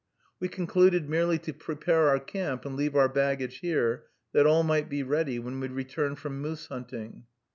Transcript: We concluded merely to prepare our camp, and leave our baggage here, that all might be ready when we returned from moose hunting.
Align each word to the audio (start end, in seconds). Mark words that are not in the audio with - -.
We 0.39 0.47
concluded 0.47 1.07
merely 1.07 1.37
to 1.37 1.53
prepare 1.53 2.07
our 2.09 2.19
camp, 2.19 2.65
and 2.65 2.75
leave 2.75 2.95
our 2.95 3.07
baggage 3.07 3.59
here, 3.59 4.05
that 4.33 4.47
all 4.47 4.63
might 4.63 4.89
be 4.89 5.03
ready 5.03 5.37
when 5.37 5.59
we 5.59 5.67
returned 5.67 6.17
from 6.17 6.41
moose 6.41 6.65
hunting. 6.65 7.25